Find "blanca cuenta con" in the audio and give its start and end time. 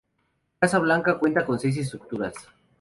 0.79-1.59